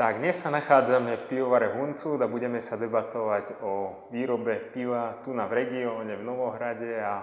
[0.00, 5.36] Tak, dnes sa nachádzame v pivovare Huncút a budeme sa debatovať o výrobe piva tu
[5.36, 7.20] na v regióne, v Novohrade a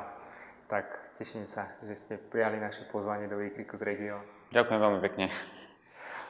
[0.69, 0.85] tak
[1.17, 4.21] teším sa, že ste prijali naše pozvanie do výkriku z regiónu.
[4.53, 5.25] Ďakujem veľmi pekne.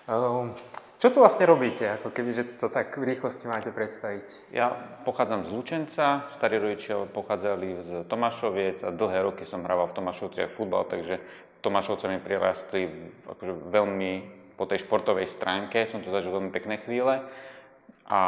[0.07, 0.55] Um,
[1.03, 4.47] čo tu vlastne robíte, ako keby, že to tak v rýchlosti máte predstaviť?
[4.55, 4.71] Ja
[5.03, 10.55] pochádzam z Lučenca, starí rodičia pochádzali z Tomášoviec a dlhé roky som hrával v Tomášovciach
[10.55, 11.19] futbal, takže
[11.59, 12.87] Tomášovce mi prirastli
[13.27, 17.23] akože veľmi po tej športovej stránke, som to zažil veľmi pekné chvíle
[18.09, 18.19] a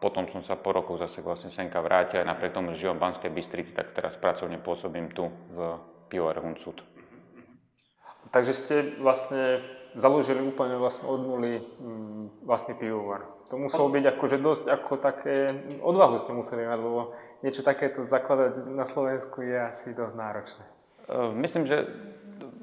[0.00, 3.04] potom som sa po rokoch zase vlastne senka vrátil aj napriek tomu, že žijem v
[3.04, 5.76] Banskej Bystrici, tak teraz pracovne pôsobím tu v
[6.08, 6.80] Pivovare Huncud.
[8.32, 9.60] Takže ste vlastne
[9.94, 13.26] založili úplne vlastne od nuly mm, vlastný pivovar.
[13.50, 15.50] To muselo byť akože dosť ako také,
[15.82, 20.64] odvahu ste museli mať, lebo niečo takéto zakladať na Slovensku je asi dosť náročné.
[20.64, 21.90] E, myslím, že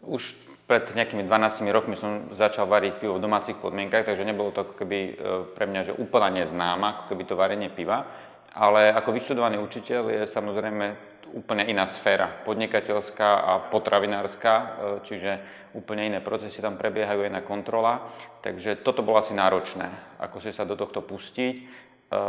[0.08, 4.68] už pred nejakými 12 rokmi som začal variť pivo v domácich podmienkach, takže nebolo to
[4.68, 5.12] ako keby e,
[5.56, 8.04] pre mňa že úplne neznáma, ako keby to varenie piva.
[8.52, 10.86] Ale ako vyštudovaný učiteľ je samozrejme
[11.32, 14.66] úplne iná sféra, podnikateľská a potravinárska, e,
[15.08, 15.32] čiže
[15.72, 18.12] úplne iné procesy tam prebiehajú, iná kontrola.
[18.44, 21.87] Takže toto bolo asi náročné, ako sa do tohto pustiť.
[22.08, 22.20] E,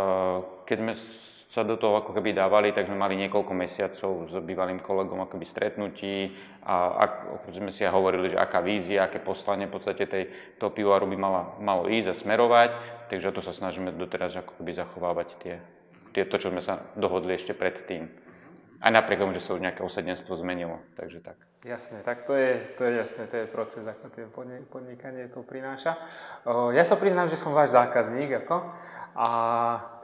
[0.66, 0.94] keď sme
[1.48, 5.48] sa do toho ako keby dávali, tak sme mali niekoľko mesiacov s bývalým kolegom akoby
[5.48, 10.24] stretnutí a ako sme si hovorili, že aká vízia, aké poslanie v podstate tej,
[10.60, 12.70] toho pivovaru by mala, malo ísť a smerovať,
[13.08, 15.56] takže to sa snažíme doteraz ako keby zachovávať tie,
[16.12, 18.06] tie, to, čo sme sa dohodli ešte predtým.
[18.78, 21.34] Aj napriek tomu, že sa už nejaké osadenstvo zmenilo, takže tak.
[21.66, 24.30] Jasné, tak to je, to je jasné, to je proces, ako to
[24.70, 25.98] podnikanie to prináša.
[26.46, 28.62] Ja sa priznám, že som váš zákazník, ako,
[29.14, 29.28] a,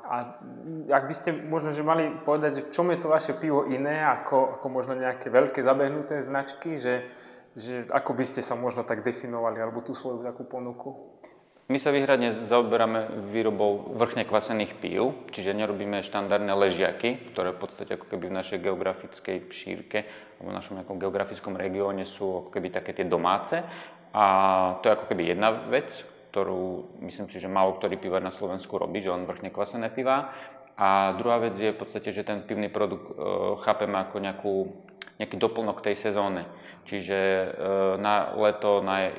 [0.05, 0.17] a
[0.93, 4.05] ak by ste možno, že mali povedať, že v čom je to vaše pivo iné,
[4.05, 7.09] ako, ako možno nejaké veľké zabehnuté značky, že,
[7.57, 11.15] že ako by ste sa možno tak definovali, alebo tú svoju takú ponuku?
[11.65, 17.97] My sa výhradne zaoberáme výrobou vrchne kvasených pív, čiže nerobíme štandardné ležiaky, ktoré v podstate
[17.97, 20.05] ako keby v našej geografickej šírke
[20.37, 23.64] alebo v našom nejakom geografickom regióne sú ako keby také tie domáce.
[24.13, 24.25] A
[24.85, 28.74] to je ako keby jedna vec, ktorú myslím si, že málo ktorý pivar na Slovensku
[28.74, 30.34] robí, že len vrchne kvasené piva.
[30.74, 33.14] A druhá vec je v podstate, že ten pivný produkt e,
[33.62, 34.55] chápeme ako nejakú,
[35.22, 36.42] nejaký doplnok tej sezóny.
[36.83, 37.46] Čiže e,
[38.02, 39.14] na leto, na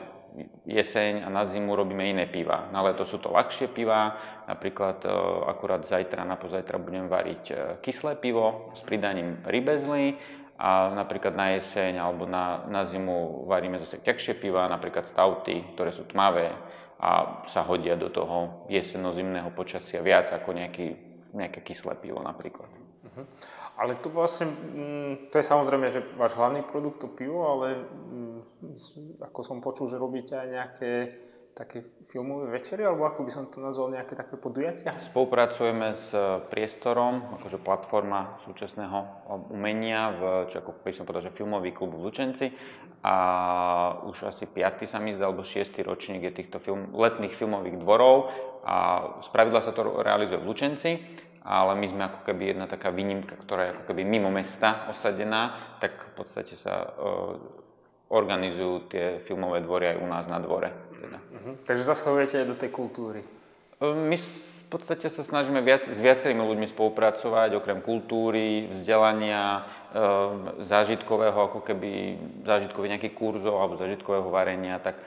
[0.68, 2.68] jeseň a na zimu robíme iné piva.
[2.76, 4.20] Na leto sú to ľahšie piva,
[4.52, 5.10] napríklad e,
[5.48, 10.20] akurát zajtra, na pozajtra budem variť e, kyslé pivo s pridaním rybezly
[10.60, 15.96] a napríklad na jeseň alebo na, na zimu varíme zase ťažšie piva, napríklad stauty, ktoré
[15.96, 16.52] sú tmavé
[17.00, 20.96] a sa hodia do toho jesenno-zimného počasia viac ako nejaký,
[21.36, 22.72] nejaké kyslé pivo napríklad.
[22.72, 23.26] Uh-huh.
[23.76, 28.40] Ale to vlastne, mm, to je samozrejme, že váš hlavný produkt to pivo, ale mm,
[29.28, 30.92] ako som počul, že robíte aj nejaké
[31.56, 34.92] také filmové večery, alebo ako by som to nazval, nejaké také podujatia?
[35.00, 36.12] Spolupracujeme s
[36.52, 40.22] Priestorom, akože platforma súčasného umenia, v,
[40.52, 42.52] čo ako by som povedal, že filmový klub v Lučenci
[43.08, 43.16] a
[44.04, 44.84] už asi 5.
[44.84, 45.80] sa mi zdá, alebo 6.
[45.80, 48.30] ročník je týchto film, letných filmových dvorov
[48.68, 48.76] a
[49.24, 50.92] spravidla sa to realizuje v Lučenci
[51.46, 55.78] ale my sme ako keby jedna taká výnimka, ktorá je ako keby mimo mesta osadená,
[55.78, 57.38] tak v podstate sa uh,
[58.10, 60.85] organizujú tie filmové dvory aj u nás na dvore.
[61.06, 61.20] Teda.
[61.22, 61.54] Uh-huh.
[61.62, 63.22] Takže zasahujete aj do tej kultúry?
[63.78, 70.58] Uh, my v podstate sa snažíme viac, s viacerými ľuďmi spolupracovať, okrem kultúry, vzdelania, uh,
[70.66, 74.98] zážitkového, ako keby zážitkový nejaký kurzov alebo zážitkového varenia, tak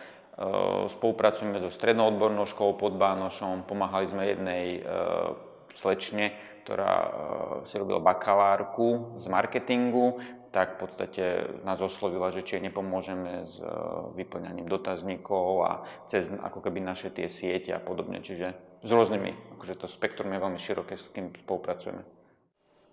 [0.94, 4.87] spolupracujeme so strednou odbornou školou pod Bánošom, pomáhali sme jednej
[5.75, 6.31] slečne,
[6.69, 7.08] ktorá e,
[7.64, 10.20] si robila bakalárku z marketingu,
[10.50, 11.25] tak v podstate
[11.62, 13.69] nás oslovila, že či nepomôžeme s e,
[14.16, 15.72] vyplňaním dotazníkov a
[16.09, 18.25] cez ako keby naše tie siete a podobne.
[18.25, 22.19] Čiže s rôznymi, akože to spektrum je veľmi široké, s kým spolupracujeme.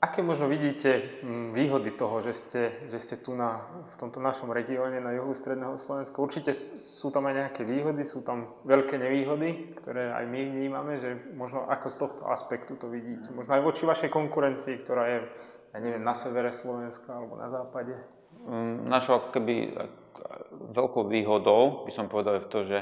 [0.05, 1.01] Aké možno vidíte
[1.55, 2.61] výhody toho, že ste,
[2.94, 6.21] že ste tu na, v tomto našom regióne na juhu stredného Slovenska?
[6.21, 11.18] Určite sú tam aj nejaké výhody, sú tam veľké nevýhody, ktoré aj my vnímame, že
[11.33, 13.33] možno ako z tohto aspektu to vidíte.
[13.33, 15.19] Možno aj voči vašej konkurencii, ktorá je,
[15.75, 18.00] ja neviem, na severe Slovenska alebo na západe.
[18.48, 19.75] Mm, našou ako keby
[20.72, 22.80] veľkou výhodou by som povedal je to, že,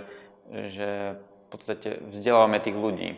[0.70, 3.18] že v podstate vzdelávame tých ľudí.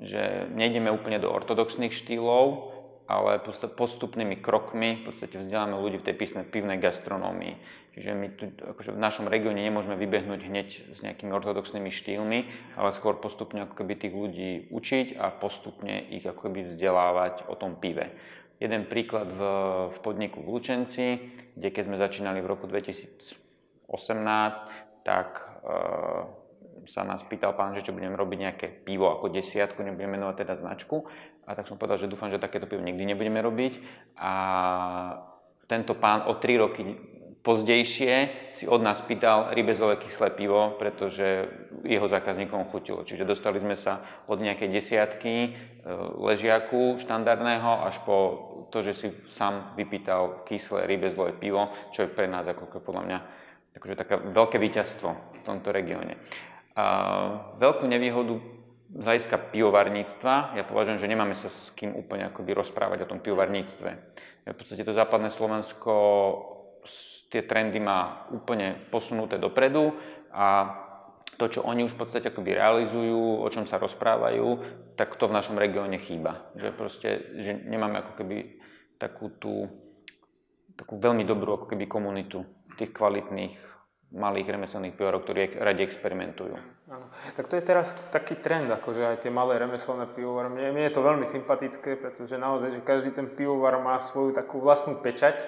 [0.00, 2.72] Že nejdeme úplne do ortodoxných štýlov,
[3.04, 3.44] ale
[3.76, 7.60] postupnými krokmi v podstate vzdeláme ľudí v tej písnej, pivnej gastronómii.
[7.92, 12.38] Čiže my tu akože v našom regióne nemôžeme vybehnúť hneď s nejakými ortodoxnými štýlmi,
[12.80, 17.54] ale skôr postupne ako keby tých ľudí učiť a postupne ich ako keby vzdelávať o
[17.58, 18.16] tom pive.
[18.62, 19.42] Jeden príklad v,
[19.90, 21.18] v podniku v Lučenci,
[21.58, 23.34] kde keď sme začínali v roku 2018,
[25.02, 25.74] tak e,
[26.86, 30.54] sa nás pýtal pán, že či budeme robiť nejaké pivo ako desiatku, nebudeme menovať teda
[30.62, 31.02] značku.
[31.42, 33.82] A tak som povedal, že dúfam, že takéto pivo nikdy nebudeme robiť.
[34.22, 34.32] A
[35.66, 36.82] tento pán o 3 roky
[37.42, 38.14] pozdejšie
[38.54, 41.50] si od nás pýtal rybezové kyslé pivo, pretože
[41.82, 43.02] jeho zákazníkom chutilo.
[43.02, 45.50] Čiže dostali sme sa od nejakej desiatky e,
[46.22, 48.16] ležiaku štandardného až po
[48.72, 53.18] to, že si sám vypýtal kyslé rybezové pivo, čo je pre nás ako podľa mňa
[53.72, 55.08] takže také veľké víťazstvo
[55.40, 56.20] v tomto regióne.
[56.76, 56.84] A
[57.60, 58.40] veľkú nevýhodu
[58.92, 63.24] z hľadiska pivovarníctva, ja považujem, že nemáme sa s kým úplne akoby rozprávať o tom
[63.24, 63.90] pivovarníctve.
[64.52, 65.92] V podstate to západné Slovensko
[67.32, 69.96] tie trendy má úplne posunuté dopredu
[70.28, 70.76] a
[71.42, 74.62] to, čo oni už v podstate akoby realizujú, o čom sa rozprávajú,
[74.94, 76.46] tak to v našom regióne chýba.
[76.54, 77.08] Že proste,
[77.42, 78.62] že nemáme ako keby
[79.02, 79.66] takú tú,
[80.78, 82.46] takú veľmi dobrú ako keby komunitu
[82.78, 83.58] tých kvalitných
[84.14, 86.54] malých remeselných pivovarov, ktorí radi experimentujú.
[86.92, 87.08] Áno.
[87.34, 90.52] Tak to je teraz taký trend, akože aj tie malé remeselné pivovary.
[90.52, 94.60] Mne, mne je to veľmi sympatické, pretože naozaj, že každý ten pivovar má svoju takú
[94.60, 95.42] vlastnú pečať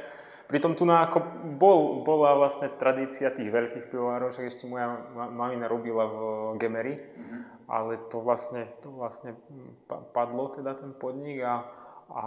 [0.44, 1.24] Pritom tu na ako
[1.56, 6.18] bol, bola vlastne tradícia tých veľkých pivovárov, však ešte moja mamina robila v
[6.60, 7.40] Gemery, mm-hmm.
[7.64, 9.32] ale to vlastne, to vlastne
[9.88, 11.64] padlo teda ten podnik a,
[12.12, 12.24] a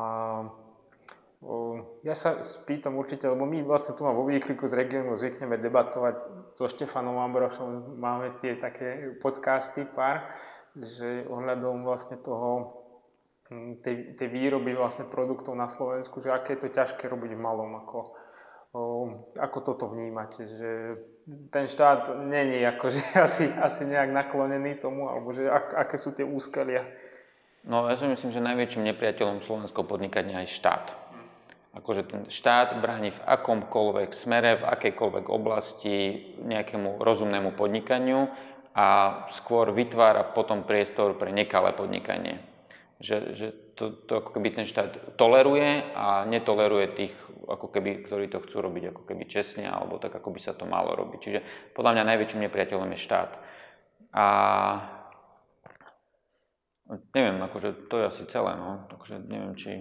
[1.45, 6.15] o, ja sa spýtam určite, lebo my vlastne tu vo výkriku z regiónu zvykneme debatovať
[6.57, 10.25] so Štefanom Ambrošom, máme tie také podcasty pár,
[10.73, 12.81] že ohľadom vlastne toho
[13.79, 17.79] tej, tej výroby vlastne produktov na Slovensku, že aké je to ťažké robiť v malom,
[17.79, 17.99] ako,
[18.75, 18.81] o,
[19.39, 20.71] ako toto vnímate, že
[21.51, 26.27] ten štát není akože asi, asi nejak naklonený tomu, alebo že ak, aké sú tie
[26.27, 26.83] úskalia?
[27.67, 30.95] No ja si myslím, že najväčším nepriateľom slovenského podnikania je štát.
[31.75, 38.31] Akože ten štát bráni v akomkoľvek smere, v akejkoľvek oblasti nejakému rozumnému podnikaniu
[38.73, 38.87] a
[39.29, 42.56] skôr vytvára potom priestor pre nekalé podnikanie
[42.97, 43.47] že, že
[43.77, 47.13] to, to ako keby ten štát toleruje a netoleruje tých,
[47.45, 50.65] ako keby, ktorí to chcú robiť ako keby čestne alebo tak, ako by sa to
[50.65, 51.19] malo robiť.
[51.21, 51.39] Čiže
[51.77, 53.31] podľa mňa najväčším nepriateľom je štát.
[54.17, 54.25] A
[57.13, 58.89] neviem, akože to je asi celé, no.
[58.89, 59.71] Takže neviem, či...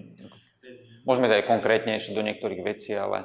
[1.06, 3.24] Môžeme aj konkrétne ešte do niektorých vecí, ale...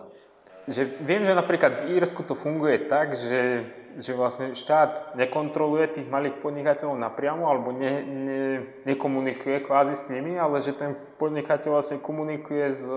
[0.70, 3.66] Že viem, že napríklad v Írsku to funguje tak, že
[4.00, 8.44] že vlastne štát nekontroluje tých malých podnikateľov napriamo alebo ne, ne,
[8.88, 12.88] nekomunikuje kvázi s nimi, ale že ten podnikateľ vlastne komunikuje s,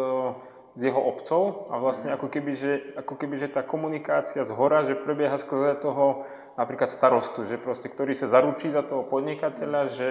[0.75, 4.87] s jeho obcov a vlastne ako keby, že, ako keby, že tá komunikácia z hora,
[4.87, 6.23] že prebieha skrze toho
[6.55, 10.11] napríklad starostu, že proste, ktorý sa zaručí za toho podnikateľa, že,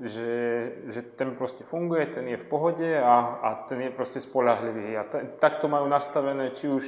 [0.00, 0.32] že,
[0.88, 4.96] že ten proste funguje, ten je v pohode a, a ten je proste spolahlivý.
[4.96, 6.84] A ten, takto majú nastavené či už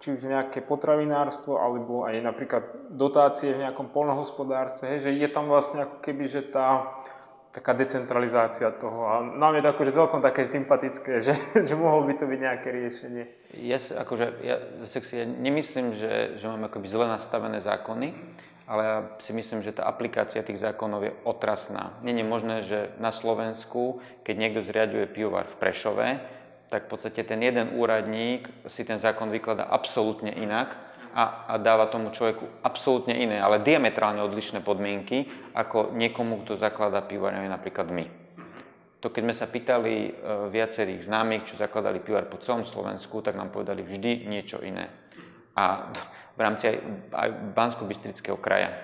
[0.00, 5.52] či už nejaké potravinárstvo, alebo aj napríklad dotácie v nejakom polnohospodárstve, hej, že je tam
[5.52, 6.96] vlastne ako keby, že tá
[7.52, 9.10] taká decentralizácia toho.
[9.10, 11.36] A nám je to akože celkom také sympatické, že,
[11.68, 13.24] že mohol by to byť nejaké riešenie.
[13.60, 14.56] Ja, akože, ja,
[14.88, 18.14] ja nemyslím, že, že máme akoby zle nastavené zákony,
[18.70, 21.98] ale ja si myslím, že tá aplikácia tých zákonov je otrasná.
[22.06, 26.08] Je možné, že na Slovensku, keď niekto zriaduje pivovar v Prešove,
[26.70, 30.78] tak v podstate ten jeden úradník si ten zákon vykladá absolútne inak
[31.10, 37.02] a, a dáva tomu človeku absolútne iné, ale diametrálne odlišné podmienky ako niekomu, kto zakladá
[37.02, 38.06] pivovarňu, napríklad my.
[39.02, 40.10] To keď sme sa pýtali e,
[40.52, 44.92] viacerých známych, čo zakladali pivovar po celom Slovensku, tak nám povedali vždy niečo iné.
[45.56, 45.90] A
[46.38, 46.76] v rámci aj,
[47.14, 48.74] aj Bansko-Bystrického kraja.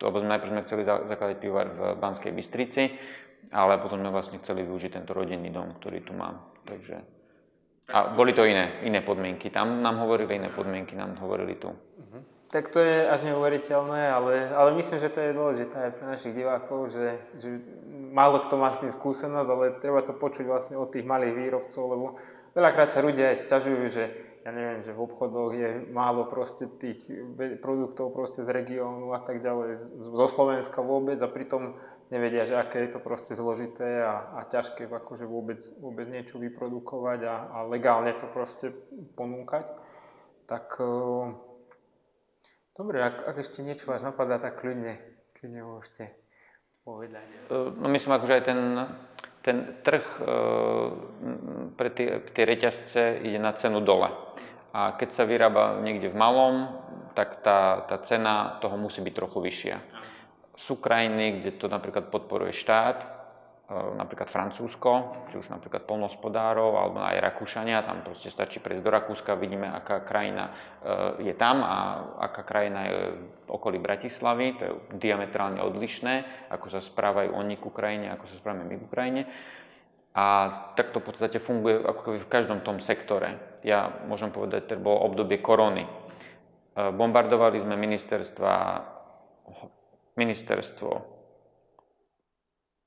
[0.00, 2.96] To, lebo najprv sme chceli zakladať pivovar v Banskej Bystrici,
[3.52, 6.40] ale potom sme vlastne chceli využiť tento rodinný dom, ktorý tu mám.
[6.64, 7.20] Takže
[7.90, 9.50] a boli to iné, iné podmienky.
[9.50, 11.74] Tam nám hovorili iné podmienky, nám hovorili tu.
[11.74, 12.22] Uh-huh.
[12.50, 16.34] Tak to je až neuveriteľné, ale, ale myslím, že to je dôležité aj pre našich
[16.34, 17.58] divákov, že, že
[18.14, 21.82] málo kto má s tým skúsenosť, ale treba to počuť vlastne od tých malých výrobcov,
[21.90, 22.06] lebo
[22.54, 24.02] veľakrát sa ľudia aj sťažujú, že
[24.40, 27.12] ja neviem, že v obchodoch je málo proste tých
[27.60, 31.76] produktov proste z regiónu a tak ďalej, zo Slovenska vôbec a pritom
[32.08, 37.20] nevedia, že aké je to proste zložité a, a ťažké akože vôbec, vôbec niečo vyprodukovať
[37.28, 38.72] a, a legálne to proste
[39.12, 39.68] ponúkať.
[40.48, 41.36] Tak uh,
[42.72, 44.98] dobre, ak, ak ešte niečo vás napadá, tak kľudne,
[45.36, 46.16] kľudne môžete
[46.82, 47.28] povedať.
[47.52, 48.58] E, no myslím, akože aj ten,
[49.40, 50.26] ten trh uh,
[51.76, 54.08] pre tie, tie reťazce ide na cenu dole.
[54.70, 56.54] A keď sa vyrába niekde v malom,
[57.12, 59.76] tak tá, tá cena toho musí byť trochu vyššia.
[60.54, 63.19] Sú krajiny, kde to napríklad podporuje štát
[63.70, 69.38] napríklad Francúzsko, či už napríklad polnospodárov, alebo aj Rakúšania, tam proste stačí prejsť do Rakúska,
[69.38, 70.50] vidíme, aká krajina
[71.22, 72.98] je tam a aká krajina je
[73.46, 78.42] v okolí Bratislavy, to je diametrálne odlišné, ako sa správajú oni k Ukrajine, ako sa
[78.42, 79.22] správame my k Ukrajine.
[80.18, 83.38] A tak to v podstate funguje ako v každom tom sektore.
[83.62, 85.86] Ja môžem povedať, to bolo obdobie korony.
[85.86, 85.90] E,
[86.90, 88.54] bombardovali sme ministerstva,
[90.18, 91.19] ministerstvo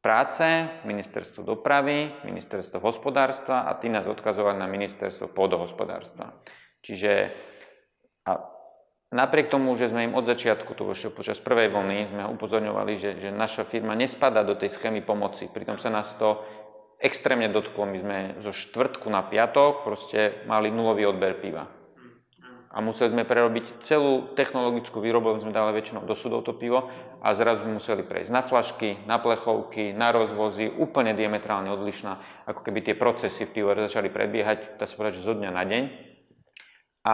[0.03, 0.43] práce,
[0.83, 6.36] ministerstvo dopravy, ministerstvo hospodárstva a tí nás odkazovali na ministerstvo pôdohospodárstva.
[6.83, 7.31] Čiže
[8.27, 8.43] a
[9.15, 13.12] napriek tomu, že sme im od začiatku, to ešte počas prvej vlny, sme upozorňovali, že,
[13.24, 16.43] že naša firma nespada do tej schémy pomoci, pritom sa nás to
[17.00, 17.88] extrémne dotklo.
[17.88, 21.67] My sme zo štvrtku na piatok proste mali nulový odber piva.
[22.74, 26.89] A museli sme prerobiť celú technologickú výrobu, sme dali väčšinou do sudov to pivo
[27.22, 32.65] a zrazu sme museli prejsť na flašky, na plechovky, na rozvozy, úplne diametrálne odlišná, ako
[32.65, 35.84] keby tie procesy v pivore začali prebiehať, dá sa povedať, že zo dňa na deň.
[37.06, 37.13] A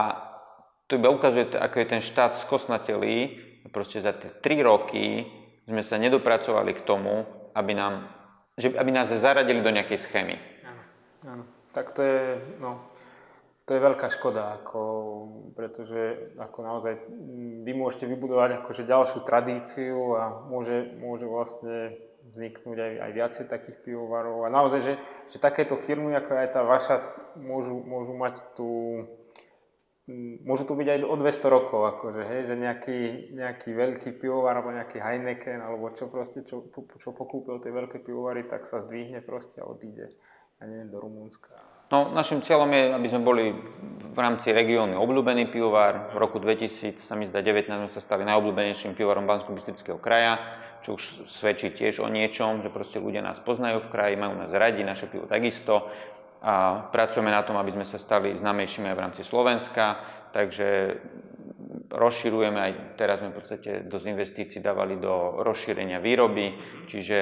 [0.88, 3.36] to iba ukazuje, ako je ten štát skosnatelý,
[3.68, 5.28] proste za tie 3 roky
[5.68, 8.20] sme sa nedopracovali k tomu, aby nám
[8.60, 10.36] že aby nás zaradili do nejakej schémy.
[10.68, 10.82] Áno,
[11.24, 11.44] áno.
[11.72, 12.20] Tak to je,
[12.60, 12.89] no,
[13.70, 14.82] to je veľká škoda, ako,
[15.54, 17.06] pretože ako naozaj
[17.62, 21.94] vy môžete vybudovať akože ďalšiu tradíciu a môže, môže vlastne
[22.34, 24.42] vzniknúť aj, aj viacej takých pivovarov.
[24.42, 24.94] A naozaj, že,
[25.30, 26.98] že takéto firmy, ako aj tá vaša,
[27.38, 29.06] môžu, môžu mať tú,
[30.42, 32.98] môžu tu byť aj o 200 rokov, akože, hej, že nejaký,
[33.38, 38.50] nejaký veľký pivovar alebo nejaký Heineken alebo čo proste, čo, čo pokúpil tie veľké pivovary,
[38.50, 40.10] tak sa zdvihne proste a odíde,
[40.58, 41.69] ja neviem, do Rumúnska.
[41.90, 43.44] No, našim cieľom je, aby sme boli
[44.10, 46.14] v rámci regiónu obľúbený pivovar.
[46.14, 50.38] V roku 2000 sa mi zdá 19 sme sa stali najobľúbenejším pivovarom bansko kraja,
[50.86, 54.54] čo už svedčí tiež o niečom, že proste ľudia nás poznajú v kraji, majú nás
[54.54, 55.90] radi, naše pivo takisto
[56.40, 59.98] a pracujeme na tom, aby sme sa stali známejšími aj v rámci Slovenska,
[60.30, 60.94] takže
[61.90, 66.54] rozširujeme aj teraz sme v podstate dosť investícií dávali do rozšírenia výroby,
[66.86, 67.18] čiže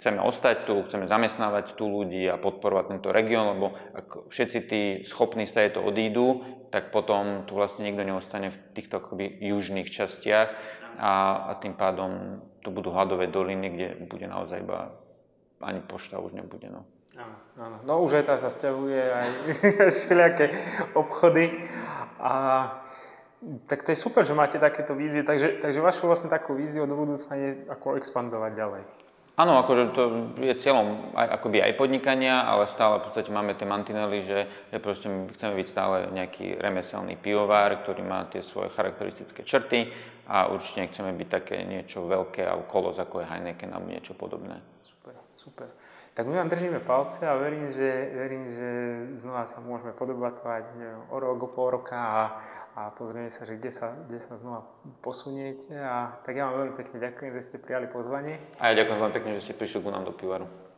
[0.00, 4.80] chceme ostať tu, chceme zamestnávať tu ľudí a podporovať tento región, lebo ak všetci tí
[5.04, 6.40] schopní z to odídu,
[6.72, 10.48] tak potom tu vlastne nikto neostane v týchto akoby južných častiach
[10.96, 11.12] a,
[11.52, 14.96] a tým pádom tu budú hladové doliny, kde bude naozaj iba
[15.60, 16.72] ani pošta už nebude.
[16.72, 16.88] No.
[17.20, 17.76] Áno, áno.
[17.84, 19.28] No už aj tá sa stiahuje aj
[19.92, 20.46] všelijaké
[20.96, 21.52] obchody.
[22.16, 22.32] A
[23.68, 25.20] tak to je super, že máte takéto vízie.
[25.20, 28.82] Takže, takže vašu vlastne takú víziu do budúcna je ako expandovať ďalej.
[29.40, 30.02] Áno, akože to
[30.36, 34.76] je cieľom aj, akoby aj podnikania, ale stále v podstate máme tie mantinely, že, že
[34.84, 39.88] proste chceme byť stále nejaký remeselný pivovár, ktorý má tie svoje charakteristické črty
[40.28, 44.60] a určite nechceme byť také niečo veľké alebo kolos ako je Heineken alebo niečo podobné.
[44.84, 45.68] Super, super.
[46.12, 48.68] Tak my vám držíme palce a verím, že, verím, že
[49.16, 50.68] znova sa môžeme podobatovať
[51.08, 52.22] o rok, o pol roka a,
[52.78, 54.62] a pozrieme sa, že kde sa, kde sa znova
[55.02, 55.74] posuniete.
[55.74, 58.38] A tak ja vám veľmi pekne ďakujem, že ste prijali pozvanie.
[58.62, 60.69] A ja ďakujem veľmi pekne, že ste prišli ku nám do pivaru.